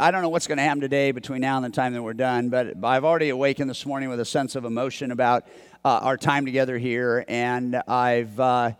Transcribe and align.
I 0.00 0.12
don't 0.12 0.22
know 0.22 0.28
what's 0.28 0.46
going 0.46 0.58
to 0.58 0.62
happen 0.62 0.80
today 0.80 1.10
between 1.10 1.40
now 1.40 1.56
and 1.56 1.64
the 1.64 1.70
time 1.70 1.92
that 1.92 2.00
we're 2.00 2.14
done, 2.14 2.50
but 2.50 2.84
I've 2.84 3.04
already 3.04 3.30
awakened 3.30 3.68
this 3.68 3.84
morning 3.84 4.08
with 4.08 4.20
a 4.20 4.24
sense 4.24 4.54
of 4.54 4.64
emotion 4.64 5.10
about 5.10 5.48
uh, 5.84 5.98
our 6.02 6.16
time 6.16 6.44
together 6.44 6.78
here, 6.78 7.24
and 7.26 7.74
I've 7.88 8.38
uh, 8.38 8.70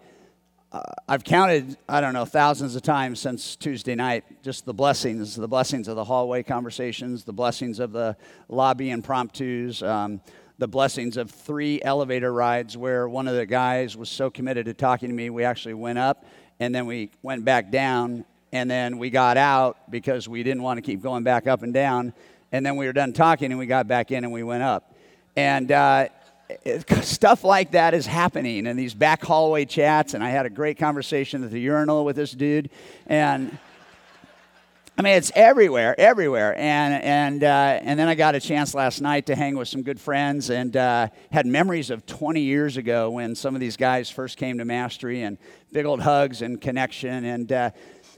uh, 0.70 0.82
I've 1.08 1.24
counted 1.24 1.76
I 1.88 2.00
don't 2.00 2.12
know 2.12 2.24
thousands 2.24 2.76
of 2.76 2.82
times 2.82 3.18
since 3.18 3.56
Tuesday 3.56 3.96
night 3.96 4.44
just 4.44 4.64
the 4.64 4.72
blessings, 4.72 5.34
the 5.34 5.48
blessings 5.48 5.88
of 5.88 5.96
the 5.96 6.04
hallway 6.04 6.44
conversations, 6.44 7.24
the 7.24 7.32
blessings 7.32 7.80
of 7.80 7.90
the 7.90 8.16
lobby 8.48 8.92
impromptus. 8.92 9.82
Um, 9.82 10.20
the 10.58 10.68
blessings 10.68 11.16
of 11.16 11.30
three 11.30 11.80
elevator 11.82 12.32
rides 12.32 12.76
where 12.76 13.08
one 13.08 13.28
of 13.28 13.34
the 13.36 13.46
guys 13.46 13.96
was 13.96 14.08
so 14.08 14.28
committed 14.28 14.66
to 14.66 14.74
talking 14.74 15.08
to 15.08 15.14
me, 15.14 15.30
we 15.30 15.44
actually 15.44 15.74
went 15.74 15.98
up 15.98 16.24
and 16.58 16.74
then 16.74 16.86
we 16.86 17.10
went 17.22 17.44
back 17.44 17.70
down 17.70 18.24
and 18.52 18.70
then 18.70 18.98
we 18.98 19.10
got 19.10 19.36
out 19.36 19.90
because 19.90 20.28
we 20.28 20.42
didn't 20.42 20.62
want 20.62 20.78
to 20.78 20.82
keep 20.82 21.02
going 21.02 21.22
back 21.22 21.46
up 21.46 21.62
and 21.62 21.74
down. 21.74 22.14
And 22.50 22.64
then 22.64 22.76
we 22.76 22.86
were 22.86 22.92
done 22.92 23.12
talking 23.12 23.50
and 23.50 23.58
we 23.58 23.66
got 23.66 23.86
back 23.86 24.10
in 24.10 24.24
and 24.24 24.32
we 24.32 24.42
went 24.42 24.62
up. 24.62 24.94
And 25.36 25.70
uh, 25.70 26.08
stuff 27.02 27.44
like 27.44 27.72
that 27.72 27.94
is 27.94 28.06
happening 28.06 28.66
in 28.66 28.76
these 28.76 28.94
back 28.94 29.22
hallway 29.22 29.66
chats. 29.66 30.14
And 30.14 30.24
I 30.24 30.30
had 30.30 30.46
a 30.46 30.50
great 30.50 30.78
conversation 30.78 31.44
at 31.44 31.50
the 31.50 31.60
urinal 31.60 32.04
with 32.04 32.16
this 32.16 32.32
dude. 32.32 32.70
And 33.06 33.58
I 34.96 35.02
mean, 35.02 35.14
it's 35.14 35.30
everywhere, 35.36 35.94
everywhere. 35.96 36.58
And, 36.58 37.04
and, 37.04 37.44
uh, 37.44 37.78
and 37.82 38.00
then 38.00 38.08
I 38.08 38.16
got 38.16 38.34
a 38.34 38.40
chance 38.40 38.74
last 38.74 39.00
night 39.00 39.26
to 39.26 39.36
hang 39.36 39.56
with 39.56 39.68
some 39.68 39.82
good 39.82 40.00
friends 40.00 40.50
and 40.50 40.76
uh, 40.76 41.08
had 41.30 41.46
memories 41.46 41.90
of 41.90 42.04
20 42.06 42.40
years 42.40 42.76
ago 42.76 43.10
when 43.10 43.36
some 43.36 43.54
of 43.54 43.60
these 43.60 43.76
guys 43.76 44.10
first 44.10 44.38
came 44.38 44.58
to 44.58 44.64
Mastery 44.64 45.22
and 45.22 45.38
big 45.70 45.86
old 45.86 46.00
hugs 46.00 46.42
and 46.42 46.60
connection. 46.60 47.24
And, 47.26 47.52
uh, 47.52 47.70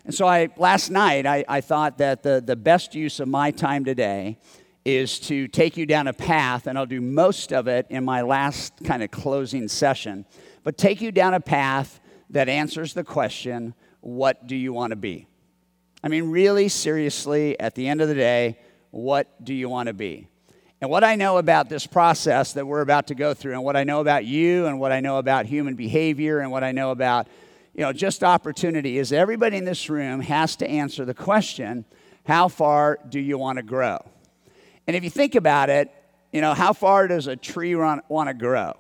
and 0.05 0.15
so 0.15 0.27
I, 0.27 0.49
last 0.57 0.91
night, 0.91 1.27
I, 1.27 1.45
I 1.49 1.61
thought 1.61 1.99
that 1.99 2.23
the, 2.23 2.43
the 2.45 2.57
best 2.57 2.95
use 2.95 3.21
of 3.21 3.29
my 3.29 3.51
time 3.51 3.85
today 3.85 4.39
is 4.85 5.19
to 5.21 5.47
take 5.47 5.77
you 5.77 5.85
down 5.85 6.09
a 6.09 6.13
path, 6.13 6.67
and 6.67 6.79
I'll 6.79 6.87
do 6.87 7.01
most 7.01 7.53
of 7.53 7.69
it 7.69 7.87
in 7.91 8.05
my 8.05 8.23
last 8.23 8.73
kind 8.85 9.03
of 9.03 9.11
closing 9.11 9.69
session, 9.69 10.25
but 10.65 10.79
take 10.79 11.01
you 11.01 11.13
down 11.13 11.35
a 11.35 11.41
path 11.41 12.01
that 12.31 12.49
answers 12.49 12.95
the 12.95 13.05
question 13.05 13.75
what 14.01 14.47
do 14.47 14.57
you 14.57 14.73
want 14.73 14.93
to 14.93 14.97
be? 14.97 15.27
I 16.03 16.09
mean, 16.09 16.31
really, 16.31 16.69
seriously, 16.69 17.61
at 17.61 17.75
the 17.75 17.87
end 17.87 18.01
of 18.01 18.09
the 18.09 18.15
day, 18.15 18.59
what 18.91 19.45
do 19.45 19.53
you 19.53 19.69
want 19.69 19.89
to 19.89 19.93
be? 19.93 20.29
And 20.81 20.89
what 20.89 21.05
I 21.05 21.15
know 21.17 21.37
about 21.37 21.69
this 21.69 21.87
process 21.87 22.55
that 22.55 22.67
we're 22.67 22.81
about 22.81 23.09
to 23.09 23.15
go 23.15 23.35
through, 23.35 23.53
and 23.53 23.63
what 23.63 23.77
I 23.77 23.85
know 23.85 24.01
about 24.01 24.25
you, 24.25 24.65
and 24.65 24.81
what 24.81 24.93
I 24.93 25.01
know 25.01 25.19
about 25.19 25.45
human 25.45 25.75
behavior, 25.75 26.39
and 26.39 26.51
what 26.51 26.65
I 26.65 26.73
know 26.73 26.91
about 26.91 27.29
you 27.75 27.83
know, 27.83 27.93
just 27.93 28.25
opportunity 28.25 28.99
is 28.99 29.13
everybody 29.13 29.57
in 29.57 29.65
this 29.65 29.89
room 29.89 30.21
has 30.21 30.57
to 30.57 30.69
answer 30.69 31.05
the 31.05 31.15
question 31.15 31.85
how 32.27 32.49
far 32.49 32.99
do 33.09 33.19
you 33.19 33.39
want 33.39 33.57
to 33.57 33.63
grow? 33.63 33.99
And 34.87 34.95
if 34.95 35.03
you 35.05 35.11
think 35.11 35.35
about 35.35 35.71
it, 35.71 35.91
you 36.33 36.41
know, 36.41 36.55
how 36.55 36.73
far 36.73 37.09
does 37.09 37.27
a 37.27 37.37
tree 37.37 37.75
want 37.75 38.29
to 38.29 38.35
grow? 38.35 38.75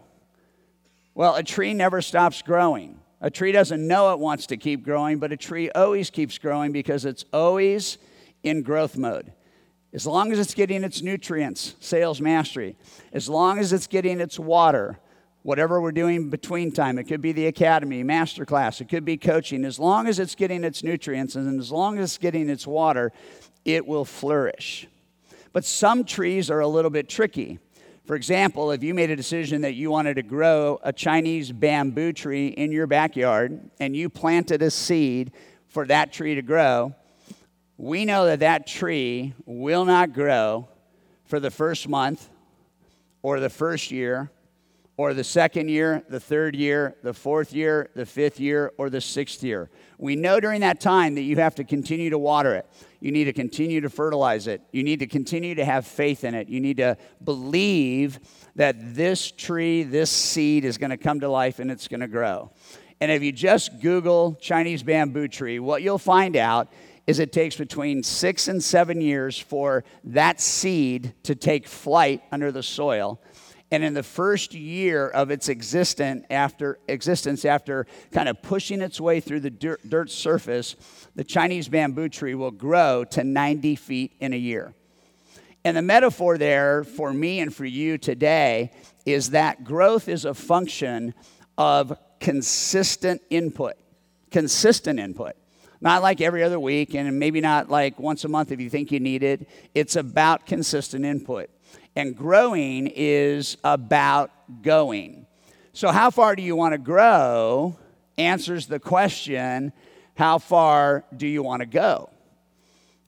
Well, 1.14 1.34
a 1.34 1.42
tree 1.42 1.74
never 1.74 2.00
stops 2.02 2.42
growing. 2.42 3.00
A 3.20 3.30
tree 3.30 3.52
doesn't 3.52 3.86
know 3.86 4.12
it 4.12 4.18
wants 4.18 4.46
to 4.46 4.56
keep 4.56 4.84
growing, 4.84 5.18
but 5.18 5.32
a 5.32 5.36
tree 5.36 5.70
always 5.70 6.10
keeps 6.10 6.38
growing 6.38 6.72
because 6.72 7.04
it's 7.04 7.24
always 7.32 7.98
in 8.42 8.62
growth 8.62 8.96
mode. 8.96 9.32
As 9.92 10.06
long 10.06 10.32
as 10.32 10.38
it's 10.38 10.54
getting 10.54 10.84
its 10.84 11.02
nutrients, 11.02 11.74
sales 11.80 12.20
mastery, 12.20 12.76
as 13.12 13.28
long 13.28 13.58
as 13.58 13.72
it's 13.72 13.88
getting 13.88 14.20
its 14.20 14.38
water, 14.38 14.98
whatever 15.42 15.80
we're 15.80 15.92
doing 15.92 16.28
between 16.28 16.70
time, 16.70 16.98
it 16.98 17.04
could 17.04 17.20
be 17.20 17.32
the 17.32 17.46
academy, 17.46 18.02
master 18.02 18.44
class, 18.44 18.80
it 18.80 18.88
could 18.88 19.04
be 19.04 19.16
coaching, 19.16 19.64
as 19.64 19.78
long 19.78 20.06
as 20.06 20.18
it's 20.18 20.34
getting 20.34 20.64
its 20.64 20.82
nutrients 20.82 21.34
and 21.34 21.58
as 21.58 21.70
long 21.70 21.98
as 21.98 22.10
it's 22.10 22.18
getting 22.18 22.48
its 22.50 22.66
water, 22.66 23.12
it 23.64 23.86
will 23.86 24.04
flourish. 24.04 24.86
But 25.52 25.64
some 25.64 26.04
trees 26.04 26.50
are 26.50 26.60
a 26.60 26.68
little 26.68 26.90
bit 26.90 27.08
tricky. 27.08 27.58
For 28.06 28.16
example, 28.16 28.70
if 28.72 28.82
you 28.82 28.92
made 28.92 29.10
a 29.10 29.16
decision 29.16 29.62
that 29.62 29.74
you 29.74 29.90
wanted 29.90 30.14
to 30.14 30.22
grow 30.22 30.80
a 30.82 30.92
Chinese 30.92 31.52
bamboo 31.52 32.12
tree 32.12 32.48
in 32.48 32.72
your 32.72 32.86
backyard 32.86 33.70
and 33.78 33.94
you 33.94 34.08
planted 34.08 34.62
a 34.62 34.70
seed 34.70 35.32
for 35.68 35.86
that 35.86 36.12
tree 36.12 36.34
to 36.34 36.42
grow, 36.42 36.94
we 37.76 38.04
know 38.04 38.26
that 38.26 38.40
that 38.40 38.66
tree 38.66 39.32
will 39.46 39.84
not 39.84 40.12
grow 40.12 40.68
for 41.24 41.40
the 41.40 41.50
first 41.50 41.88
month 41.88 42.28
or 43.22 43.38
the 43.38 43.50
first 43.50 43.90
year 43.90 44.30
or 45.00 45.14
the 45.14 45.24
second 45.24 45.70
year, 45.70 46.04
the 46.10 46.20
third 46.20 46.54
year, 46.54 46.94
the 47.02 47.14
fourth 47.14 47.54
year, 47.54 47.88
the 47.94 48.04
fifth 48.04 48.38
year, 48.38 48.70
or 48.76 48.90
the 48.90 49.00
sixth 49.00 49.42
year. 49.42 49.70
We 49.96 50.14
know 50.14 50.40
during 50.40 50.60
that 50.60 50.78
time 50.78 51.14
that 51.14 51.22
you 51.22 51.36
have 51.36 51.54
to 51.54 51.64
continue 51.64 52.10
to 52.10 52.18
water 52.18 52.54
it. 52.54 52.66
You 53.00 53.10
need 53.10 53.24
to 53.24 53.32
continue 53.32 53.80
to 53.80 53.88
fertilize 53.88 54.46
it. 54.46 54.60
You 54.72 54.82
need 54.82 54.98
to 54.98 55.06
continue 55.06 55.54
to 55.54 55.64
have 55.64 55.86
faith 55.86 56.22
in 56.22 56.34
it. 56.34 56.50
You 56.50 56.60
need 56.60 56.76
to 56.76 56.98
believe 57.24 58.20
that 58.56 58.94
this 58.94 59.30
tree, 59.30 59.84
this 59.84 60.10
seed 60.10 60.66
is 60.66 60.76
going 60.76 60.90
to 60.90 60.98
come 60.98 61.20
to 61.20 61.30
life 61.30 61.60
and 61.60 61.70
it's 61.70 61.88
going 61.88 62.00
to 62.00 62.06
grow. 62.06 62.50
And 63.00 63.10
if 63.10 63.22
you 63.22 63.32
just 63.32 63.80
Google 63.80 64.34
Chinese 64.34 64.82
bamboo 64.82 65.28
tree, 65.28 65.60
what 65.60 65.80
you'll 65.80 65.96
find 65.96 66.36
out 66.36 66.70
is 67.06 67.20
it 67.20 67.32
takes 67.32 67.56
between 67.56 68.02
six 68.02 68.48
and 68.48 68.62
seven 68.62 69.00
years 69.00 69.38
for 69.38 69.82
that 70.04 70.42
seed 70.42 71.14
to 71.22 71.34
take 71.34 71.66
flight 71.66 72.22
under 72.30 72.52
the 72.52 72.62
soil 72.62 73.18
and 73.70 73.84
in 73.84 73.94
the 73.94 74.02
first 74.02 74.52
year 74.52 75.08
of 75.08 75.30
its 75.30 75.48
existence 75.48 76.24
after, 76.28 76.78
existence, 76.88 77.44
after 77.44 77.86
kind 78.10 78.28
of 78.28 78.42
pushing 78.42 78.80
its 78.80 79.00
way 79.00 79.20
through 79.20 79.40
the 79.40 79.50
dirt, 79.50 79.80
dirt 79.88 80.10
surface, 80.10 80.74
the 81.14 81.22
Chinese 81.22 81.68
bamboo 81.68 82.08
tree 82.08 82.34
will 82.34 82.50
grow 82.50 83.04
to 83.04 83.22
90 83.22 83.76
feet 83.76 84.12
in 84.18 84.32
a 84.32 84.36
year. 84.36 84.74
And 85.64 85.76
the 85.76 85.82
metaphor 85.82 86.38
there 86.38 86.84
for 86.84 87.12
me 87.12 87.40
and 87.40 87.54
for 87.54 87.64
you 87.64 87.98
today 87.98 88.72
is 89.06 89.30
that 89.30 89.62
growth 89.62 90.08
is 90.08 90.24
a 90.24 90.34
function 90.34 91.14
of 91.56 91.96
consistent 92.18 93.22
input. 93.30 93.74
Consistent 94.30 94.98
input. 94.98 95.34
Not 95.80 96.02
like 96.02 96.20
every 96.20 96.42
other 96.42 96.60
week, 96.60 96.94
and 96.94 97.18
maybe 97.18 97.40
not 97.40 97.70
like 97.70 97.98
once 97.98 98.24
a 98.24 98.28
month 98.28 98.52
if 98.52 98.60
you 98.60 98.68
think 98.68 98.92
you 98.92 99.00
need 99.00 99.22
it. 99.22 99.48
It's 99.74 99.96
about 99.96 100.44
consistent 100.44 101.04
input. 101.04 101.50
And 101.96 102.16
growing 102.16 102.86
is 102.94 103.56
about 103.64 104.30
going. 104.62 105.26
So, 105.72 105.88
how 105.88 106.10
far 106.10 106.36
do 106.36 106.42
you 106.42 106.56
want 106.56 106.72
to 106.72 106.78
grow? 106.78 107.78
Answers 108.18 108.66
the 108.66 108.78
question, 108.78 109.72
how 110.14 110.38
far 110.38 111.04
do 111.16 111.26
you 111.26 111.42
want 111.42 111.60
to 111.60 111.66
go? 111.66 112.10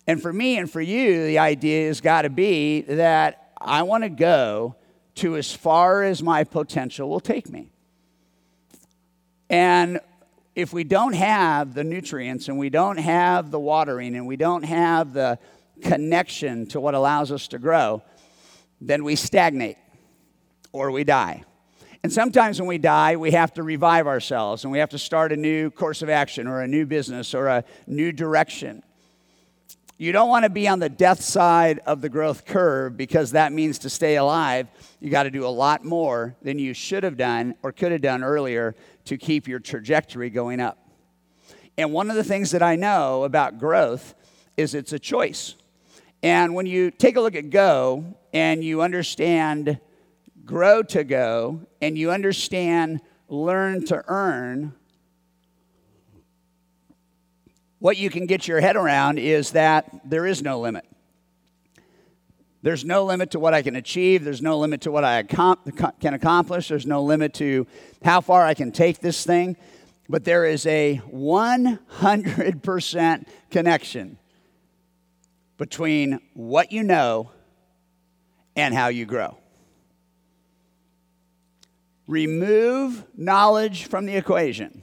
And 0.06 0.20
for 0.20 0.32
me 0.32 0.56
and 0.59 0.70
for 0.70 0.81
you, 0.81 1.25
the 1.26 1.38
idea 1.38 1.87
has 1.88 2.00
got 2.00 2.22
to 2.22 2.31
be 2.31 2.81
that 2.82 3.53
I 3.60 3.82
want 3.82 4.04
to 4.04 4.09
go 4.09 4.76
to 5.16 5.37
as 5.37 5.53
far 5.53 6.03
as 6.03 6.22
my 6.22 6.44
potential 6.44 7.09
will 7.09 7.20
take 7.20 7.50
me. 7.50 7.70
And 9.50 10.00
if 10.54 10.72
we 10.72 10.84
don't 10.84 11.12
have 11.12 11.75
the 11.75 11.84
nutrients 11.84 12.49
and 12.49 12.59
we 12.59 12.70
don't 12.70 12.99
have 12.99 13.50
the 13.50 13.60
watering 13.60 14.16
and 14.16 14.26
we 14.26 14.37
don't 14.37 14.64
have 14.64 15.12
the 15.12 15.38
connection 15.82 16.66
to 16.69 16.81
what 16.81 16.94
allows 16.94 17.31
us 17.31 17.49
to 17.49 17.59
grow, 17.59 18.03
then 18.88 19.04
we 19.04 19.16
stagnate 19.16 19.78
or 20.72 20.91
we 20.91 21.04
die. 21.04 21.44
And 22.03 22.12
sometimes 22.12 22.60
when 22.60 22.69
we 22.69 22.78
die, 22.78 23.16
we 23.16 23.31
have 23.31 23.54
to 23.54 23.62
revive 23.62 24.08
ourselves 24.08 24.64
and 24.64 24.73
we 24.73 24.79
have 24.79 24.90
to 24.90 24.99
start 24.99 25.32
a 25.32 25.37
new 25.37 25.70
course 25.70 26.02
of 26.02 26.08
action 26.08 26.49
or 26.49 26.61
a 26.61 26.67
new 26.67 26.84
business 26.84 27.32
or 27.32 27.46
a 27.46 27.64
new 27.87 28.11
direction. 28.11 28.82
You 29.99 30.11
don't 30.11 30.29
want 30.29 30.44
to 30.44 30.50
be 30.50 30.67
on 30.67 30.81
the 30.81 30.88
death 30.88 31.20
side 31.20 31.79
of 31.87 32.00
the 32.00 32.08
growth 32.08 32.44
curve 32.44 32.96
because 32.96 33.32
that 33.32 33.52
means 33.52 33.79
to 33.81 33.90
stay 33.90 34.17
alive, 34.17 34.67
you 34.99 35.11
got 35.11 35.25
to 35.25 35.31
do 35.31 35.46
a 35.46 35.49
lot 35.49 35.85
more 35.85 36.35
than 36.43 36.58
you 36.58 36.75
should 36.75 37.05
have 37.05 37.17
done 37.17 37.55
or 37.62 37.70
could 37.70 37.93
have 37.93 38.00
done 38.00 38.25
earlier 38.25 38.75
to 39.05 39.17
keep 39.17 39.46
your 39.46 39.61
trajectory 39.61 40.28
going 40.28 40.58
up. 40.58 40.78
And 41.78 41.93
one 41.93 42.11
of 42.11 42.17
the 42.17 42.25
things 42.25 42.50
that 42.50 42.64
I 42.64 42.75
know 42.75 43.23
about 43.23 43.61
growth 43.61 44.14
is 44.56 44.75
it's 44.75 44.93
a 44.93 44.99
choice. 44.99 45.55
And 46.22 46.54
when 46.54 46.66
you 46.66 46.90
take 46.90 47.16
a 47.16 47.20
look 47.20 47.34
at 47.34 47.50
Go 47.50 48.16
and 48.32 48.62
you 48.62 48.82
understand 48.82 49.80
grow 50.44 50.82
to 50.82 51.04
go 51.04 51.60
and 51.80 51.96
you 51.96 52.10
understand 52.10 53.00
learn 53.28 53.84
to 53.86 54.04
earn, 54.06 54.74
what 57.78 57.96
you 57.96 58.10
can 58.10 58.26
get 58.26 58.46
your 58.46 58.60
head 58.60 58.76
around 58.76 59.19
is 59.19 59.52
that 59.52 60.08
there 60.08 60.26
is 60.26 60.42
no 60.42 60.60
limit. 60.60 60.84
There's 62.62 62.84
no 62.84 63.04
limit 63.04 63.32
to 63.32 63.40
what 63.40 63.54
I 63.54 63.62
can 63.62 63.75
achieve. 63.75 64.22
There's 64.22 64.42
no 64.42 64.60
limit 64.60 64.82
to 64.82 64.92
what 64.92 65.02
I 65.02 65.25
can 65.25 66.14
accomplish. 66.14 66.68
There's 66.68 66.86
no 66.86 67.02
limit 67.02 67.34
to 67.34 67.66
how 68.04 68.20
far 68.20 68.46
I 68.46 68.54
can 68.54 68.70
take 68.70 69.00
this 69.00 69.26
thing. 69.26 69.56
But 70.08 70.22
there 70.22 70.44
is 70.44 70.64
a 70.66 71.02
100% 71.12 73.26
connection 73.50 74.18
between 75.62 76.19
what 76.35 76.73
you 76.73 76.82
know 76.82 77.31
and 78.56 78.75
how 78.75 78.88
you 78.88 79.06
grow. 79.06 79.38
Remove 82.09 83.05
knowledge 83.17 83.85
from 83.85 84.05
the 84.05 84.17
equation, 84.17 84.82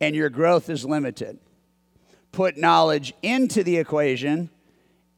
and 0.00 0.16
your 0.16 0.30
growth 0.30 0.70
is 0.70 0.86
limited. 0.86 1.38
Put 2.32 2.56
knowledge 2.56 3.12
into 3.20 3.62
the 3.62 3.76
equation, 3.76 4.48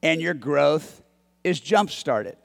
and 0.02 0.20
your 0.20 0.34
growth 0.34 1.04
is 1.44 1.60
jump 1.60 1.88
started. 1.88 2.36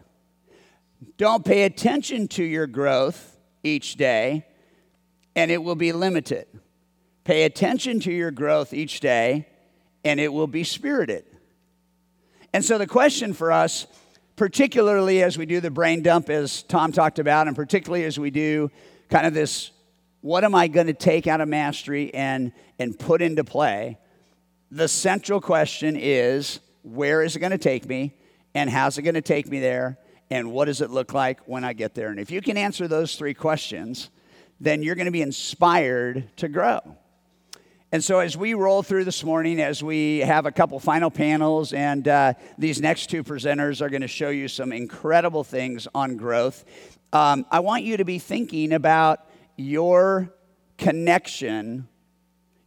Don't 1.18 1.44
pay 1.44 1.64
attention 1.64 2.28
to 2.28 2.44
your 2.44 2.68
growth 2.68 3.40
each 3.64 3.96
day, 3.96 4.46
and 5.36 5.50
it 5.50 5.64
will 5.64 5.74
be 5.74 5.94
limited. 5.94 6.46
Pay 7.24 7.46
attention 7.46 8.00
to 8.02 8.12
your 8.12 8.30
growth 8.30 8.72
each 8.72 9.00
day, 9.00 9.48
and 10.04 10.20
it 10.20 10.32
will 10.32 10.46
be 10.46 10.64
spirited. 10.64 11.26
And 12.54 12.64
so, 12.64 12.78
the 12.78 12.88
question 12.88 13.34
for 13.34 13.52
us, 13.52 13.88
particularly 14.36 15.22
as 15.24 15.38
we 15.38 15.46
do 15.46 15.60
the 15.60 15.72
brain 15.72 16.02
dump, 16.02 16.30
as 16.30 16.64
Tom 16.64 16.92
talked 16.92 17.20
about, 17.20 17.48
and 17.48 17.56
particularly 17.56 18.06
as 18.06 18.20
we 18.20 18.32
do 18.32 18.72
kind 19.10 19.26
of 19.26 19.34
this 19.34 19.72
what 20.22 20.44
am 20.44 20.54
I 20.54 20.68
going 20.68 20.88
to 20.88 20.94
take 20.94 21.28
out 21.28 21.40
of 21.40 21.48
mastery 21.48 22.14
and, 22.14 22.52
and 22.78 22.98
put 23.00 23.22
into 23.22 23.46
play? 23.46 23.98
The 24.70 24.90
central 24.90 25.40
question 25.40 25.96
is 25.98 26.60
where 26.84 27.24
is 27.24 27.38
it 27.38 27.40
going 27.40 27.54
to 27.54 27.58
take 27.58 27.88
me? 27.88 28.14
and 28.54 28.70
how's 28.70 28.98
it 28.98 29.04
going 29.04 29.16
to 29.16 29.22
take 29.22 29.48
me 29.48 29.60
there 29.60 29.98
and 30.30 30.52
what 30.52 30.66
does 30.66 30.82
it 30.82 30.90
look 30.90 31.14
like 31.14 31.42
when 31.48 31.64
I 31.64 31.74
get 31.74 31.96
there? 31.96 32.10
And 32.10 32.20
if 32.20 32.32
you 32.32 32.42
can 32.42 32.58
answer 32.58 32.88
those 32.88 33.16
three 33.16 33.34
questions, 33.34 34.10
then 34.60 34.84
you're 34.84 34.96
going 34.96 35.06
to 35.06 35.12
be 35.12 35.22
inspired 35.22 36.36
to 36.38 36.48
grow. 36.48 36.80
And 37.92 38.04
so, 38.04 38.20
as 38.20 38.38
we 38.38 38.54
roll 38.54 38.84
through 38.84 39.06
this 39.06 39.24
morning, 39.24 39.60
as 39.60 39.82
we 39.82 40.20
have 40.20 40.46
a 40.46 40.52
couple 40.52 40.80
final 40.80 41.10
panels, 41.10 41.74
and 41.74 42.08
uh, 42.08 42.34
these 42.56 42.80
next 42.80 43.10
two 43.10 43.24
presenters 43.24 43.82
are 43.82 43.90
going 43.90 44.04
to 44.04 44.08
show 44.08 44.30
you 44.30 44.48
some 44.48 44.72
incredible 44.72 45.44
things 45.44 45.88
on 45.96 46.16
growth, 46.16 46.66
um, 47.14 47.48
I 47.50 47.62
want 47.62 47.84
you 47.84 47.98
to 47.98 48.06
be 48.06 48.20
thinking 48.20 48.74
about 48.74 49.28
your 49.58 50.32
connection, 50.78 51.88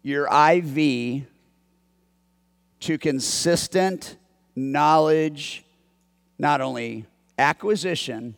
your 0.02 0.26
IV, 0.26 1.24
to 2.80 2.98
consistent 2.98 4.16
knowledge 4.56 5.64
not 6.36 6.60
only 6.60 7.06
acquisition, 7.38 8.34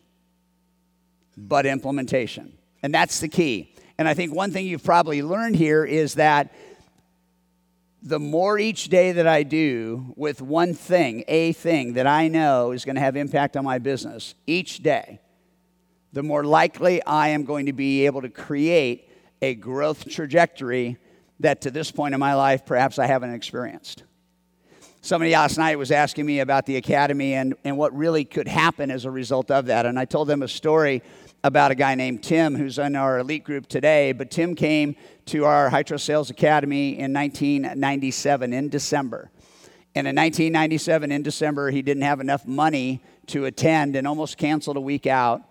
but 1.35 1.65
implementation. 1.65 2.55
And 2.83 2.93
that's 2.93 3.21
the 3.21 3.27
key. 3.27 3.73
And 3.97 4.07
I 4.07 4.13
think 4.13 4.35
one 4.35 4.51
thing 4.51 4.67
you've 4.67 4.83
probably 4.83 5.23
learned 5.23 5.55
here 5.55 5.83
is 5.83 6.13
that 6.13 6.53
the 8.05 8.19
more 8.19 8.59
each 8.59 8.89
day 8.89 9.13
that 9.13 9.25
I 9.25 9.41
do 9.41 10.13
with 10.15 10.39
one 10.39 10.75
thing, 10.75 11.23
a 11.27 11.53
thing 11.53 11.93
that 11.93 12.05
I 12.05 12.27
know 12.27 12.71
is 12.71 12.85
going 12.85 12.95
to 12.95 13.01
have 13.01 13.15
impact 13.15 13.57
on 13.57 13.65
my 13.65 13.79
business 13.79 14.35
each 14.45 14.83
day, 14.83 15.19
the 16.13 16.21
more 16.21 16.43
likely 16.43 17.03
I 17.03 17.29
am 17.29 17.45
going 17.45 17.65
to 17.65 17.73
be 17.73 18.05
able 18.05 18.21
to 18.21 18.29
create 18.29 19.09
a 19.41 19.55
growth 19.55 20.07
trajectory 20.07 20.97
that 21.39 21.61
to 21.61 21.71
this 21.71 21.89
point 21.91 22.13
in 22.13 22.19
my 22.19 22.35
life 22.35 22.63
perhaps 22.63 22.99
I 22.99 23.07
haven't 23.07 23.33
experienced. 23.33 24.03
Somebody 25.05 25.33
last 25.33 25.59
night 25.59 25.77
was 25.77 25.91
asking 25.91 26.25
me 26.25 26.39
about 26.39 26.65
the 26.65 26.77
academy 26.77 27.35
and, 27.35 27.53
and 27.63 27.77
what 27.77 27.95
really 27.95 28.25
could 28.25 28.47
happen 28.47 28.89
as 28.89 29.05
a 29.05 29.11
result 29.11 29.51
of 29.51 29.67
that. 29.67 29.85
And 29.85 29.99
I 29.99 30.05
told 30.05 30.27
them 30.27 30.41
a 30.41 30.47
story 30.47 31.03
about 31.43 31.69
a 31.69 31.75
guy 31.75 31.93
named 31.93 32.23
Tim 32.23 32.55
who's 32.55 32.79
in 32.79 32.95
our 32.95 33.19
elite 33.19 33.43
group 33.43 33.67
today. 33.67 34.13
But 34.13 34.31
Tim 34.31 34.55
came 34.55 34.95
to 35.27 35.45
our 35.45 35.69
Trust 35.83 36.05
Sales 36.05 36.31
Academy 36.31 36.97
in 36.97 37.13
1997 37.13 38.51
in 38.51 38.67
December. 38.69 39.29
And 39.93 40.07
in 40.07 40.15
1997, 40.15 41.11
in 41.11 41.21
December, 41.21 41.69
he 41.69 41.83
didn't 41.83 42.01
have 42.01 42.19
enough 42.19 42.47
money 42.47 43.03
to 43.27 43.45
attend 43.45 43.95
and 43.95 44.07
almost 44.07 44.39
canceled 44.39 44.77
a 44.77 44.81
week 44.81 45.05
out 45.05 45.43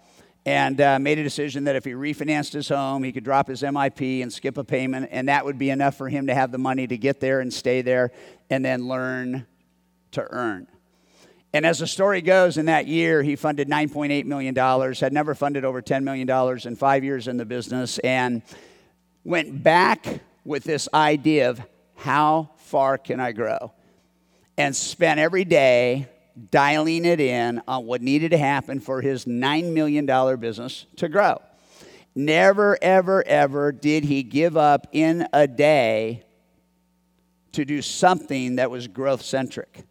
and 0.47 0.81
uh, 0.81 0.99
made 0.99 1.19
a 1.19 1.23
decision 1.23 1.65
that 1.65 1.77
if 1.77 1.85
he 1.85 1.93
refinanced 1.93 2.53
his 2.53 2.69
home, 2.69 3.03
he 3.03 3.13
could 3.13 3.25
drop 3.25 3.49
his 3.49 3.63
MIP 3.63 4.23
and 4.23 4.33
skip 4.33 4.59
a 4.59 4.65
payment, 4.65 5.09
and 5.11 5.29
that 5.29 5.45
would 5.45 5.59
be 5.59 5.71
enough 5.71 5.97
for 5.97 6.09
him 6.09 6.27
to 6.27 6.35
have 6.35 6.53
the 6.53 6.59
money 6.59 6.87
to 6.87 6.99
get 6.99 7.21
there 7.21 7.41
and 7.41 7.53
stay 7.53 7.81
there 7.83 8.11
and 8.51 8.65
then 8.65 8.87
learn 8.87 9.47
to 10.13 10.27
earn. 10.31 10.67
And 11.55 11.65
as 11.65 11.79
the 11.79 11.87
story 11.87 12.21
goes, 12.21 12.59
in 12.59 12.67
that 12.67 12.87
year, 12.89 13.23
he 13.23 13.37
funded 13.37 13.69
$9.8 13.69 14.25
million, 14.25 14.55
had 14.57 15.13
never 15.13 15.35
funded 15.35 15.65
over 15.65 15.81
$10 15.81 16.03
million 16.03 16.29
in 16.67 16.77
five 16.77 17.05
years 17.05 17.29
in 17.29 17.37
the 17.37 17.45
business, 17.45 17.99
and 18.01 18.43
went 19.23 19.63
back 19.63 20.21
with 20.45 20.65
this 20.65 20.89
idea 20.93 21.51
of 21.51 21.63
how 21.95 22.51
far 22.57 22.99
can 22.99 23.21
I 23.21 23.33
grow? 23.33 23.73
And 24.59 24.75
spent 24.75 25.21
every 25.21 25.45
day 25.45 26.09
dialing 26.51 27.05
it 27.05 27.21
in 27.21 27.63
on 27.69 27.87
what 27.87 28.03
needed 28.03 28.31
to 28.31 28.39
happen 28.39 28.81
for 28.81 29.01
his 29.01 29.25
$9 29.25 29.73
million 29.73 30.07
business 30.41 30.87
to 30.97 31.09
grow. 31.09 31.41
Never, 32.15 32.79
ever, 32.81 33.27
ever 33.27 33.73
did 33.73 34.05
he 34.05 34.23
give 34.23 34.57
up 34.57 34.87
in 34.93 35.27
a 35.33 35.47
day 35.47 36.25
to 37.53 37.65
do 37.65 37.83
something 37.83 38.57
that 38.57 38.71
was 38.71 38.87
growth 38.87 39.23
centric. 39.23 39.85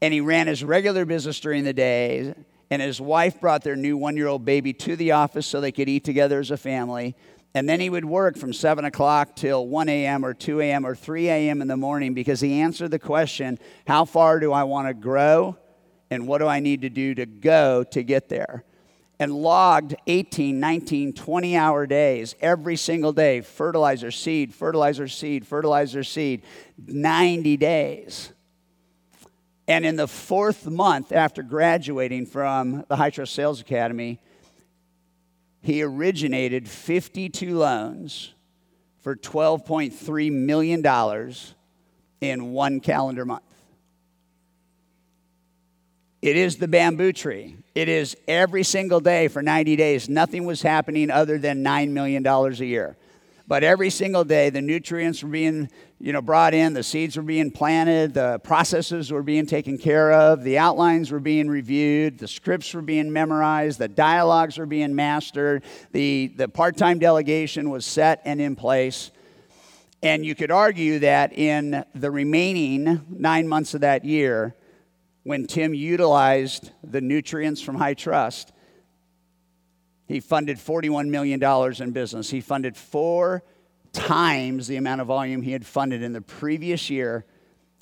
And 0.00 0.12
he 0.12 0.20
ran 0.20 0.46
his 0.46 0.62
regular 0.62 1.04
business 1.04 1.40
during 1.40 1.64
the 1.64 1.72
day, 1.72 2.34
and 2.70 2.82
his 2.82 3.00
wife 3.00 3.40
brought 3.40 3.64
their 3.64 3.76
new 3.76 3.96
one 3.96 4.16
year 4.16 4.26
old 4.26 4.44
baby 4.44 4.72
to 4.72 4.96
the 4.96 5.12
office 5.12 5.46
so 5.46 5.60
they 5.60 5.72
could 5.72 5.88
eat 5.88 6.04
together 6.04 6.40
as 6.40 6.50
a 6.50 6.56
family. 6.56 7.16
And 7.54 7.68
then 7.68 7.80
he 7.80 7.90
would 7.90 8.04
work 8.04 8.36
from 8.36 8.52
7 8.52 8.84
o'clock 8.84 9.34
till 9.34 9.66
1 9.66 9.88
a.m. 9.88 10.24
or 10.24 10.34
2 10.34 10.60
a.m. 10.60 10.86
or 10.86 10.94
3 10.94 11.28
a.m. 11.28 11.62
in 11.62 11.68
the 11.68 11.76
morning 11.76 12.14
because 12.14 12.40
he 12.40 12.60
answered 12.60 12.90
the 12.90 12.98
question 12.98 13.58
how 13.86 14.04
far 14.04 14.38
do 14.38 14.52
I 14.52 14.64
want 14.64 14.88
to 14.88 14.94
grow 14.94 15.56
and 16.10 16.28
what 16.28 16.38
do 16.38 16.46
I 16.46 16.60
need 16.60 16.82
to 16.82 16.90
do 16.90 17.14
to 17.14 17.26
go 17.26 17.84
to 17.84 18.02
get 18.02 18.28
there? 18.28 18.64
and 19.18 19.32
logged 19.32 19.96
18, 20.06 20.60
19, 20.60 21.12
20 21.12 21.56
hour 21.56 21.86
days 21.86 22.36
every 22.40 22.76
single 22.76 23.12
day 23.12 23.40
fertilizer, 23.40 24.10
seed, 24.10 24.54
fertilizer, 24.54 25.08
seed, 25.08 25.46
fertilizer, 25.46 26.04
seed, 26.04 26.42
90 26.86 27.56
days. 27.56 28.32
And 29.66 29.84
in 29.84 29.96
the 29.96 30.08
fourth 30.08 30.66
month 30.66 31.12
after 31.12 31.42
graduating 31.42 32.26
from 32.26 32.84
the 32.88 32.96
High 32.96 33.10
Trust 33.10 33.34
Sales 33.34 33.60
Academy, 33.60 34.20
he 35.60 35.82
originated 35.82 36.68
52 36.68 37.56
loans 37.56 38.32
for 39.00 39.16
$12.3 39.16 40.32
million 40.32 41.32
in 42.20 42.52
one 42.52 42.80
calendar 42.80 43.24
month. 43.24 43.42
It 46.20 46.36
is 46.36 46.56
the 46.56 46.66
bamboo 46.68 47.12
tree. 47.12 47.56
It 47.74 47.88
is 47.88 48.16
every 48.26 48.64
single 48.64 48.98
day 48.98 49.28
for 49.28 49.40
90 49.40 49.76
days. 49.76 50.08
Nothing 50.08 50.46
was 50.46 50.62
happening 50.62 51.10
other 51.10 51.38
than 51.38 51.62
$9 51.62 51.90
million 51.90 52.26
a 52.26 52.50
year. 52.50 52.96
But 53.48 53.64
every 53.64 53.88
single 53.88 54.24
day, 54.24 54.50
the 54.50 54.60
nutrients 54.60 55.22
were 55.22 55.30
being 55.30 55.70
you 55.98 56.12
know, 56.12 56.20
brought 56.20 56.52
in, 56.52 56.74
the 56.74 56.82
seeds 56.82 57.16
were 57.16 57.22
being 57.22 57.50
planted, 57.50 58.12
the 58.12 58.38
processes 58.40 59.10
were 59.10 59.22
being 59.22 59.46
taken 59.46 59.78
care 59.78 60.12
of, 60.12 60.44
the 60.44 60.58
outlines 60.58 61.10
were 61.10 61.18
being 61.18 61.48
reviewed, 61.48 62.18
the 62.18 62.28
scripts 62.28 62.74
were 62.74 62.82
being 62.82 63.10
memorized, 63.10 63.78
the 63.78 63.88
dialogues 63.88 64.58
were 64.58 64.66
being 64.66 64.94
mastered, 64.94 65.64
the, 65.92 66.30
the 66.36 66.46
part 66.46 66.76
time 66.76 66.98
delegation 66.98 67.70
was 67.70 67.86
set 67.86 68.20
and 68.26 68.38
in 68.38 68.54
place. 68.54 69.10
And 70.02 70.26
you 70.26 70.34
could 70.34 70.50
argue 70.50 70.98
that 70.98 71.32
in 71.32 71.84
the 71.94 72.10
remaining 72.10 73.06
nine 73.08 73.48
months 73.48 73.72
of 73.72 73.80
that 73.80 74.04
year, 74.04 74.54
when 75.24 75.46
Tim 75.46 75.72
utilized 75.72 76.70
the 76.84 77.00
nutrients 77.00 77.62
from 77.62 77.76
High 77.76 77.94
Trust, 77.94 78.52
he 80.08 80.20
funded 80.20 80.56
$41 80.56 81.08
million 81.08 81.42
in 81.82 81.90
business. 81.92 82.30
He 82.30 82.40
funded 82.40 82.76
four 82.76 83.44
times 83.92 84.66
the 84.66 84.76
amount 84.76 85.02
of 85.02 85.06
volume 85.06 85.42
he 85.42 85.52
had 85.52 85.66
funded 85.66 86.02
in 86.02 86.14
the 86.14 86.22
previous 86.22 86.88
year 86.88 87.26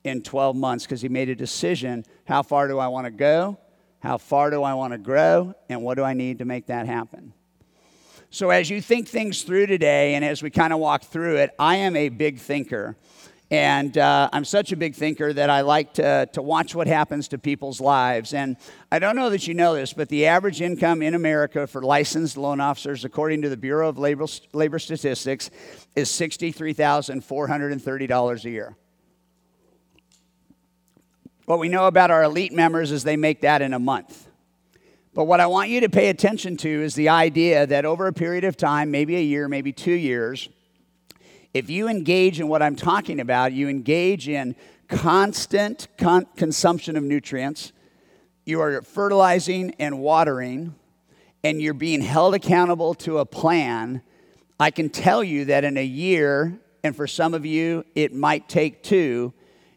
in 0.03 0.23
12 0.23 0.57
months 0.57 0.85
because 0.85 1.01
he 1.01 1.09
made 1.09 1.29
a 1.29 1.37
decision 1.37 2.05
how 2.25 2.43
far 2.43 2.67
do 2.67 2.81
I 2.81 2.89
want 2.89 3.07
to 3.07 3.13
go? 3.13 3.59
How 4.01 4.19
far 4.19 4.51
do 4.51 4.65
I 4.65 4.75
want 4.75 4.93
to 4.93 4.99
grow? 4.99 5.55
And 5.69 5.83
what 5.83 5.95
do 5.95 6.03
I 6.03 6.15
need 6.15 6.41
to 6.41 6.45
make 6.45 6.67
that 6.67 6.87
happen? 6.87 7.33
So, 8.31 8.51
as 8.51 8.69
you 8.69 8.81
think 8.81 9.09
things 9.09 9.45
through 9.45 9.67
today 9.67 10.15
and 10.15 10.25
as 10.25 10.43
we 10.43 10.51
kind 10.51 10.73
of 10.73 10.81
walk 10.81 11.05
through 11.05 11.37
it, 11.37 11.55
I 11.61 11.77
am 11.77 11.95
a 11.95 12.09
big 12.09 12.39
thinker. 12.39 12.97
And 13.51 13.97
uh, 13.97 14.29
I'm 14.33 14.45
such 14.45 14.73
a 14.73 14.77
big 14.77 14.97
thinker 14.97 15.33
that 15.33 15.49
I 15.51 15.61
like 15.61 15.93
to, 15.95 16.29
to 16.33 16.43
watch 16.43 16.75
what 16.75 16.89
happens 16.89 17.29
to 17.29 17.39
people's 17.39 17.81
lives. 17.81 18.35
And 18.35 18.57
I 18.91 18.99
don't 18.99 19.15
know 19.15 19.31
that 19.31 19.47
you 19.47 19.55
know 19.55 19.77
this, 19.77 19.93
but 19.93 20.09
the 20.09 20.27
average 20.27 20.61
income 20.61 21.01
in 21.01 21.15
America 21.15 21.69
for 21.69 21.81
licensed 21.81 22.37
loan 22.37 22.61
officers, 22.61 23.05
according 23.05 23.43
to 23.43 23.49
the 23.49 23.57
Bureau 23.57 23.89
of 23.89 23.99
Labor, 23.99 24.27
Labor 24.53 24.81
Statistics, 24.81 25.49
is 25.95 26.11
$63,430 26.11 28.45
a 28.45 28.51
year. 28.51 28.75
What 31.45 31.61
we 31.61 31.69
know 31.69 31.87
about 31.87 32.11
our 32.11 32.25
elite 32.25 32.53
members 32.53 32.91
is 32.91 33.05
they 33.05 33.17
make 33.17 33.43
that 33.43 33.63
in 33.63 33.73
a 33.73 33.79
month. 33.79 34.27
But 35.15 35.27
what 35.27 35.39
I 35.39 35.47
want 35.47 35.71
you 35.71 35.83
to 35.83 35.89
pay 35.89 36.09
attention 36.09 36.57
to 36.59 36.69
is 36.69 36.97
the 36.97 37.11
idea 37.11 37.65
that 37.69 37.85
over 37.85 38.09
a 38.09 38.13
period 38.13 38.43
of 38.43 38.57
time, 38.57 38.91
maybe 38.91 39.15
a 39.15 39.23
year, 39.23 39.47
maybe 39.49 39.73
two 39.73 39.93
years, 39.93 40.49
if 41.57 41.71
you 41.71 41.89
engage 41.89 42.39
in 42.39 42.49
what 42.49 42.61
I'm 42.61 42.77
talking 42.77 43.19
about, 43.19 43.55
you 43.55 43.71
engage 43.71 44.29
in 44.29 44.55
constant 44.89 45.89
con- 45.97 46.27
consumption 46.37 46.99
of 46.99 47.03
nutrients, 47.03 47.73
you 48.45 48.61
are 48.61 48.83
fertilizing 48.83 49.75
and 49.79 49.99
watering, 49.99 50.75
and 51.43 51.63
you're 51.63 51.73
being 51.73 52.03
held 52.03 52.35
accountable 52.35 52.93
to 52.93 53.21
a 53.21 53.25
plan, 53.25 54.03
I 54.61 54.71
can 54.71 54.91
tell 54.91 55.25
you 55.25 55.47
that 55.47 55.65
in 55.65 55.79
a 55.79 55.85
year, 55.85 56.61
and 56.85 56.95
for 56.95 57.07
some 57.07 57.33
of 57.33 57.47
you, 57.47 57.87
it 57.95 58.13
might 58.13 58.51
take 58.51 58.83
two, 58.83 59.33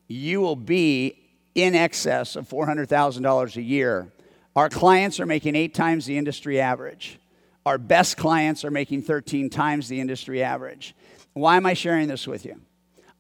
you 0.06 0.42
will 0.42 0.58
be 0.58 1.16
in 1.56 1.76
excess 1.76 2.36
of 2.36 2.50
$400,000 2.50 3.56
a 3.56 3.62
year. 3.62 4.12
Our 4.54 4.68
clients 4.68 5.22
are 5.22 5.26
making 5.26 5.56
eight 5.56 5.74
times 5.74 6.06
the 6.06 6.18
industry 6.18 6.60
average. 6.60 7.20
Our 7.66 7.78
best 7.78 8.18
clients 8.18 8.66
are 8.66 8.72
making 8.72 9.04
13 9.04 9.50
times 9.50 9.88
the 9.88 10.02
industry 10.02 10.44
average. 10.44 10.94
Why 11.34 11.58
am 11.58 11.66
I 11.66 11.74
sharing 11.74 12.08
this 12.08 12.28
with 12.28 12.46
you? 12.46 12.60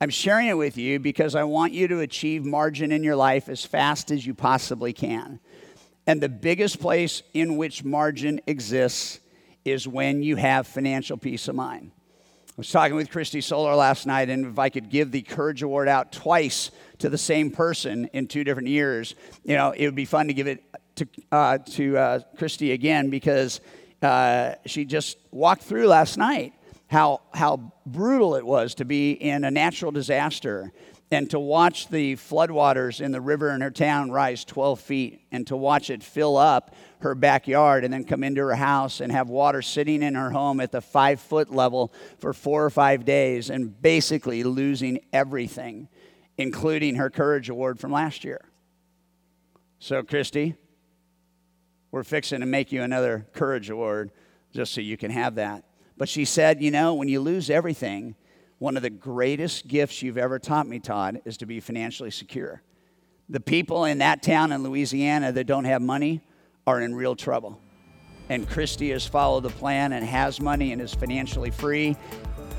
I'm 0.01 0.09
sharing 0.09 0.47
it 0.47 0.57
with 0.57 0.77
you 0.77 0.99
because 0.99 1.35
I 1.35 1.43
want 1.43 1.73
you 1.73 1.87
to 1.89 1.99
achieve 1.99 2.45
margin 2.45 2.91
in 2.91 3.03
your 3.03 3.17
life 3.17 3.49
as 3.49 3.65
fast 3.65 4.11
as 4.11 4.25
you 4.25 4.33
possibly 4.33 4.93
can. 4.93 5.39
And 6.07 6.21
the 6.21 6.29
biggest 6.29 6.79
place 6.79 7.21
in 7.33 7.57
which 7.57 7.83
margin 7.83 8.39
exists 8.47 9.19
is 9.65 9.87
when 9.87 10.23
you 10.23 10.37
have 10.37 10.67
financial 10.67 11.17
peace 11.17 11.47
of 11.47 11.55
mind. 11.55 11.91
I 12.49 12.53
was 12.55 12.71
talking 12.71 12.95
with 12.95 13.11
Christy 13.11 13.41
Solar 13.41 13.75
last 13.75 14.05
night, 14.05 14.29
and 14.29 14.45
if 14.45 14.57
I 14.57 14.69
could 14.69 14.89
give 14.89 15.11
the 15.11 15.21
Courage 15.21 15.63
Award 15.63 15.87
out 15.87 16.11
twice 16.11 16.71
to 16.99 17.09
the 17.09 17.17
same 17.17 17.51
person 17.51 18.05
in 18.13 18.27
two 18.27 18.43
different 18.43 18.69
years, 18.69 19.15
you 19.43 19.55
know, 19.55 19.71
it 19.71 19.85
would 19.85 19.95
be 19.95 20.05
fun 20.05 20.27
to 20.27 20.33
give 20.33 20.47
it 20.47 20.63
to, 20.95 21.07
uh, 21.31 21.57
to 21.57 21.97
uh, 21.97 22.19
Christy 22.37 22.71
again 22.71 23.09
because 23.09 23.61
uh, 24.01 24.55
she 24.65 24.85
just 24.85 25.17
walked 25.31 25.63
through 25.63 25.87
last 25.87 26.17
night 26.17 26.53
how, 26.89 27.21
how 27.33 27.71
brutal 27.85 28.35
it 28.35 28.45
was 28.45 28.75
to 28.75 28.85
be 28.85 29.11
in 29.11 29.43
a 29.43 29.51
natural 29.51 29.91
disaster 29.91 30.73
and 31.11 31.29
to 31.29 31.39
watch 31.39 31.87
the 31.87 32.15
floodwaters 32.15 32.99
in 32.99 33.11
the 33.11 33.21
river 33.21 33.51
in 33.51 33.61
her 33.61 33.69
town 33.69 34.09
rise 34.09 34.43
12 34.43 34.79
feet 34.79 35.21
and 35.31 35.45
to 35.47 35.55
watch 35.55 35.91
it 35.91 36.01
fill 36.03 36.35
up 36.35 36.75
her 37.01 37.13
backyard 37.13 37.83
and 37.83 37.93
then 37.93 38.03
come 38.03 38.23
into 38.23 38.41
her 38.41 38.55
house 38.55 39.01
and 39.01 39.11
have 39.11 39.29
water 39.29 39.61
sitting 39.61 40.01
in 40.01 40.15
her 40.15 40.31
home 40.31 40.59
at 40.59 40.71
the 40.71 40.81
five 40.81 41.19
foot 41.19 41.51
level 41.51 41.93
for 42.17 42.33
four 42.33 42.65
or 42.65 42.71
five 42.71 43.05
days 43.05 43.51
and 43.51 43.79
basically 43.81 44.43
losing 44.43 44.99
everything, 45.13 45.87
including 46.37 46.95
her 46.95 47.11
Courage 47.11 47.49
Award 47.49 47.79
from 47.79 47.91
last 47.91 48.23
year. 48.23 48.49
So, 49.77 50.01
Christy, 50.01 50.55
we're 51.91 52.03
fixing 52.03 52.39
to 52.39 52.47
make 52.47 52.71
you 52.71 52.81
another 52.81 53.27
Courage 53.33 53.69
Award 53.69 54.11
just 54.53 54.73
so 54.73 54.81
you 54.81 54.97
can 54.97 55.11
have 55.11 55.35
that. 55.35 55.68
But 55.99 56.07
she 56.07 56.23
said, 56.23 56.63
you 56.63 56.71
know, 56.71 56.93
when 56.93 57.09
you 57.09 57.19
lose 57.19 57.49
everything, 57.49 58.15
one 58.57 58.77
of 58.77 58.83
the 58.83 58.89
greatest 58.89 59.67
gifts 59.67 60.01
you've 60.01 60.17
ever 60.17 60.39
taught 60.39 60.65
me, 60.65 60.79
Todd, 60.79 61.21
is 61.25 61.35
to 61.37 61.45
be 61.45 61.59
financially 61.59 62.09
secure. 62.09 62.63
The 63.27 63.41
people 63.41 63.83
in 63.83 63.97
that 63.97 64.23
town 64.23 64.53
in 64.53 64.63
Louisiana 64.63 65.33
that 65.33 65.43
don't 65.43 65.65
have 65.65 65.81
money 65.81 66.21
are 66.65 66.79
in 66.79 66.95
real 66.95 67.17
trouble. 67.17 67.59
And 68.29 68.47
Christy 68.49 68.91
has 68.91 69.05
followed 69.05 69.41
the 69.41 69.49
plan 69.49 69.91
and 69.91 70.05
has 70.05 70.39
money 70.39 70.71
and 70.71 70.81
is 70.81 70.93
financially 70.93 71.51
free. 71.51 71.97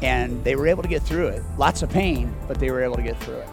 And 0.03 0.45
they 0.45 0.55
were 0.55 0.67
able 0.67 0.83
to 0.83 0.89
get 0.89 1.03
through 1.03 1.29
it. 1.29 1.43
Lots 1.57 1.81
of 1.83 1.89
pain, 1.89 2.35
but 2.47 2.59
they 2.61 2.71
were 2.71 2.83
able 2.83 2.97
to 2.97 3.03
get 3.03 3.19
through 3.21 3.37
it. 3.37 3.49